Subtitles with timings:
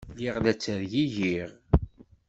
[0.13, 1.49] Lliɣ la ttergigiɣ.